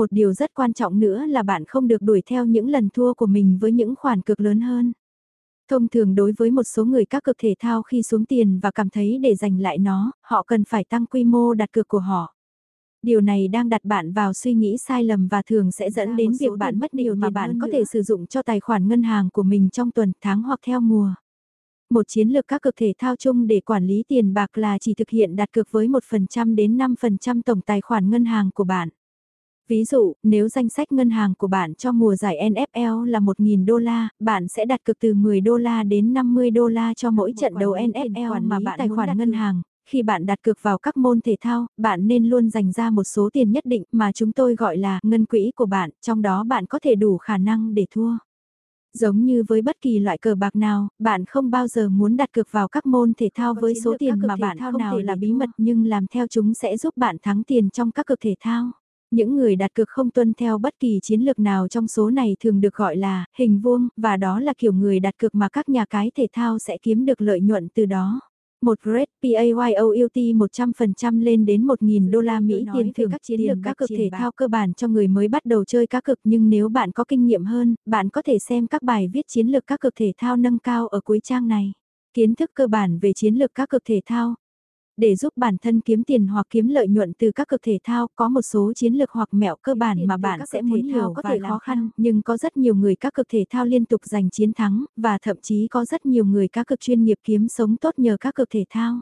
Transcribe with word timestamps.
Một 0.00 0.12
điều 0.12 0.32
rất 0.32 0.54
quan 0.54 0.72
trọng 0.72 1.00
nữa 1.00 1.26
là 1.26 1.42
bạn 1.42 1.64
không 1.64 1.88
được 1.88 2.02
đuổi 2.02 2.22
theo 2.26 2.44
những 2.44 2.68
lần 2.68 2.88
thua 2.94 3.14
của 3.14 3.26
mình 3.26 3.58
với 3.60 3.72
những 3.72 3.94
khoản 3.96 4.20
cực 4.22 4.40
lớn 4.40 4.60
hơn. 4.60 4.92
Thông 5.70 5.88
thường 5.88 6.14
đối 6.14 6.32
với 6.36 6.50
một 6.50 6.62
số 6.62 6.84
người 6.84 7.04
các 7.04 7.24
cực 7.24 7.36
thể 7.38 7.54
thao 7.58 7.82
khi 7.82 8.02
xuống 8.02 8.24
tiền 8.24 8.60
và 8.62 8.70
cảm 8.70 8.90
thấy 8.90 9.18
để 9.22 9.34
giành 9.34 9.60
lại 9.60 9.78
nó, 9.78 10.12
họ 10.22 10.42
cần 10.46 10.64
phải 10.64 10.84
tăng 10.84 11.06
quy 11.06 11.24
mô 11.24 11.54
đặt 11.54 11.72
cược 11.72 11.88
của 11.88 11.98
họ. 11.98 12.34
Điều 13.02 13.20
này 13.20 13.48
đang 13.48 13.68
đặt 13.68 13.84
bạn 13.84 14.12
vào 14.12 14.32
suy 14.32 14.54
nghĩ 14.54 14.76
sai 14.78 15.04
lầm 15.04 15.28
và 15.28 15.42
thường 15.42 15.70
sẽ 15.70 15.90
dẫn 15.90 16.16
đến 16.16 16.32
việc 16.40 16.50
bạn 16.58 16.78
mất 16.78 16.94
điều 16.94 17.14
mà 17.14 17.30
bạn 17.30 17.58
có 17.60 17.68
thể 17.72 17.84
sử 17.92 18.02
dụng 18.02 18.26
cho 18.26 18.42
tài 18.42 18.60
khoản 18.60 18.88
ngân 18.88 19.02
hàng 19.02 19.30
của 19.30 19.42
mình 19.42 19.70
trong 19.70 19.90
tuần, 19.90 20.12
tháng 20.20 20.42
hoặc 20.42 20.60
theo 20.66 20.80
mùa. 20.80 21.14
Một 21.90 22.08
chiến 22.08 22.28
lược 22.28 22.48
các 22.48 22.62
cực 22.62 22.76
thể 22.76 22.92
thao 22.98 23.16
chung 23.16 23.46
để 23.46 23.60
quản 23.60 23.86
lý 23.86 24.02
tiền 24.08 24.34
bạc 24.34 24.58
là 24.58 24.78
chỉ 24.78 24.94
thực 24.94 25.10
hiện 25.10 25.36
đặt 25.36 25.52
cược 25.52 25.70
với 25.70 25.88
1% 25.88 26.54
đến 26.54 26.76
5% 26.76 27.40
tổng 27.42 27.60
tài 27.60 27.80
khoản 27.80 28.10
ngân 28.10 28.24
hàng 28.24 28.50
của 28.54 28.64
bạn. 28.64 28.88
Ví 29.70 29.84
dụ, 29.84 30.14
nếu 30.22 30.48
danh 30.48 30.68
sách 30.68 30.92
ngân 30.92 31.10
hàng 31.10 31.34
của 31.34 31.46
bạn 31.46 31.74
cho 31.74 31.92
mùa 31.92 32.14
giải 32.14 32.50
NFL 32.50 33.04
là 33.04 33.20
1.000 33.20 33.64
đô 33.64 33.78
la, 33.78 34.08
bạn 34.20 34.48
sẽ 34.48 34.64
đặt 34.64 34.84
cược 34.84 34.98
từ 35.00 35.14
10 35.14 35.40
đô 35.40 35.56
la 35.56 35.82
đến 35.82 36.12
50 36.12 36.50
đô 36.50 36.68
la 36.68 36.94
cho 36.94 37.10
mỗi 37.10 37.32
trận 37.36 37.54
đấu 37.58 37.72
NFL 37.72 38.42
mà 38.42 38.60
bạn 38.60 38.78
tài 38.78 38.88
khoản 38.88 39.18
ngân 39.18 39.32
hàng. 39.32 39.62
Khi 39.90 40.02
bạn 40.02 40.26
đặt 40.26 40.42
cược 40.42 40.58
vào 40.62 40.78
các 40.78 40.96
môn 40.96 41.20
thể 41.20 41.36
thao, 41.40 41.66
bạn 41.76 42.08
nên 42.08 42.26
luôn 42.26 42.50
dành 42.50 42.72
ra 42.72 42.90
một 42.90 43.04
số 43.04 43.28
tiền 43.32 43.52
nhất 43.52 43.64
định 43.66 43.84
mà 43.92 44.12
chúng 44.12 44.32
tôi 44.32 44.54
gọi 44.54 44.76
là 44.76 45.00
ngân 45.02 45.24
quỹ 45.24 45.50
của 45.56 45.66
bạn, 45.66 45.90
trong 46.00 46.22
đó 46.22 46.44
bạn 46.44 46.66
có 46.66 46.78
thể 46.82 46.94
đủ 46.94 47.16
khả 47.16 47.38
năng 47.38 47.74
để 47.74 47.86
thua. 47.94 48.16
Giống 48.92 49.24
như 49.24 49.44
với 49.48 49.62
bất 49.62 49.76
kỳ 49.80 49.98
loại 49.98 50.18
cờ 50.18 50.34
bạc 50.34 50.56
nào, 50.56 50.88
bạn 50.98 51.24
không 51.24 51.50
bao 51.50 51.68
giờ 51.68 51.88
muốn 51.88 52.16
đặt 52.16 52.32
cược 52.32 52.52
vào 52.52 52.68
các 52.68 52.86
môn 52.86 53.12
thể 53.16 53.28
thao 53.34 53.54
với 53.60 53.74
số 53.84 53.96
tiền 53.98 54.18
mà 54.18 54.36
bạn 54.36 54.58
không 54.58 54.78
nào 54.78 54.98
là 54.98 55.16
bí 55.16 55.32
mật 55.32 55.50
nhưng 55.58 55.84
làm 55.84 56.06
theo 56.06 56.26
chúng 56.26 56.54
sẽ 56.54 56.76
giúp 56.76 56.96
bạn 56.96 57.16
thắng 57.22 57.44
tiền 57.44 57.70
trong 57.70 57.90
các 57.90 58.06
cực 58.06 58.20
thể 58.20 58.34
thao. 58.40 58.70
Những 59.10 59.36
người 59.36 59.56
đặt 59.56 59.74
cược 59.74 59.88
không 59.88 60.10
tuân 60.10 60.32
theo 60.34 60.58
bất 60.58 60.74
kỳ 60.80 60.98
chiến 61.02 61.20
lược 61.20 61.38
nào 61.38 61.68
trong 61.68 61.88
số 61.88 62.10
này 62.10 62.36
thường 62.40 62.60
được 62.60 62.74
gọi 62.74 62.96
là 62.96 63.24
hình 63.38 63.60
vuông 63.60 63.88
và 63.96 64.16
đó 64.16 64.40
là 64.40 64.54
kiểu 64.58 64.72
người 64.72 65.00
đặt 65.00 65.14
cược 65.18 65.34
mà 65.34 65.48
các 65.48 65.68
nhà 65.68 65.84
cái 65.90 66.10
thể 66.16 66.26
thao 66.32 66.58
sẽ 66.58 66.78
kiếm 66.82 67.04
được 67.04 67.20
lợi 67.20 67.40
nhuận 67.40 67.68
từ 67.74 67.86
đó 67.86 68.20
một 68.62 68.78
Red 68.84 69.04
PAYOUT 69.22 70.14
100% 70.14 71.22
lên 71.22 71.44
đến 71.44 71.66
1.000 71.66 72.10
đô 72.10 72.20
la 72.20 72.40
Mỹ 72.40 72.64
tiền 72.74 72.92
thưởng 72.92 73.10
các 73.10 73.20
chiến 73.22 73.40
lược 73.40 73.58
các 73.62 73.76
cực 73.76 73.90
thể 73.96 74.08
thao 74.12 74.32
cơ 74.32 74.48
bản 74.48 74.72
cho 74.72 74.88
người 74.88 75.08
mới 75.08 75.28
bắt 75.28 75.44
đầu 75.44 75.64
chơi 75.64 75.86
các 75.86 76.04
cực 76.04 76.18
nhưng 76.24 76.50
nếu 76.50 76.68
bạn 76.68 76.92
có 76.92 77.04
kinh 77.08 77.26
nghiệm 77.26 77.44
hơn, 77.44 77.74
bạn 77.86 78.08
có 78.08 78.22
thể 78.22 78.38
xem 78.38 78.66
các 78.66 78.82
bài 78.82 79.10
viết 79.12 79.26
chiến 79.28 79.46
lược 79.46 79.66
các 79.66 79.80
cực 79.80 79.94
thể 79.96 80.12
thao 80.18 80.36
nâng 80.36 80.58
cao 80.58 80.88
ở 80.88 81.00
cuối 81.00 81.20
trang 81.22 81.48
này. 81.48 81.72
Kiến 82.14 82.34
thức 82.34 82.50
cơ 82.54 82.66
bản 82.66 82.98
về 82.98 83.12
chiến 83.12 83.34
lược 83.34 83.50
các 83.54 83.68
cực 83.68 83.82
thể 83.84 84.00
thao, 84.06 84.34
để 85.00 85.16
giúp 85.16 85.32
bản 85.36 85.56
thân 85.58 85.80
kiếm 85.80 86.04
tiền 86.04 86.26
hoặc 86.26 86.46
kiếm 86.50 86.68
lợi 86.68 86.88
nhuận 86.88 87.12
từ 87.18 87.30
các 87.34 87.48
cực 87.48 87.62
thể 87.62 87.78
thao, 87.84 88.08
có 88.14 88.28
một 88.28 88.42
số 88.42 88.72
chiến 88.72 88.94
lược 88.94 89.10
hoặc 89.10 89.28
mẹo 89.32 89.56
cơ 89.62 89.74
bản 89.74 90.06
mà 90.06 90.16
bạn 90.16 90.40
sẽ 90.52 90.62
muốn 90.62 90.82
hiểu 90.82 91.12
có 91.14 91.22
thể 91.22 91.38
khó 91.48 91.58
khăn, 91.58 91.90
nhưng 91.96 92.22
có 92.22 92.36
rất 92.36 92.56
nhiều 92.56 92.74
người 92.74 92.96
các 92.96 93.14
cực 93.14 93.28
thể 93.28 93.44
thao 93.50 93.66
liên 93.66 93.84
tục 93.84 94.00
giành 94.04 94.30
chiến 94.30 94.52
thắng, 94.52 94.84
và 94.96 95.18
thậm 95.22 95.36
chí 95.42 95.68
có 95.70 95.84
rất 95.84 96.06
nhiều 96.06 96.24
người 96.24 96.48
các 96.48 96.66
cực 96.66 96.80
chuyên 96.80 97.04
nghiệp 97.04 97.18
kiếm 97.24 97.48
sống 97.48 97.76
tốt 97.76 97.98
nhờ 97.98 98.16
các 98.20 98.34
cực 98.34 98.50
thể 98.50 98.64
thao. 98.70 99.00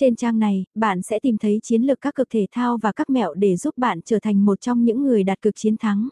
Trên 0.00 0.16
trang 0.16 0.38
này, 0.38 0.64
bạn 0.74 1.02
sẽ 1.02 1.18
tìm 1.18 1.38
thấy 1.38 1.60
chiến 1.62 1.82
lược 1.82 2.00
các 2.00 2.14
cực 2.14 2.30
thể 2.30 2.46
thao 2.52 2.78
và 2.82 2.92
các 2.92 3.10
mẹo 3.10 3.34
để 3.34 3.56
giúp 3.56 3.78
bạn 3.78 4.00
trở 4.04 4.18
thành 4.22 4.44
một 4.44 4.60
trong 4.60 4.84
những 4.84 5.02
người 5.02 5.24
đạt 5.24 5.42
cực 5.42 5.54
chiến 5.56 5.76
thắng. 5.76 6.08